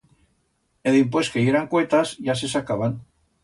[0.87, 3.01] E dimpués que yeran cuetas, ya se sacaban.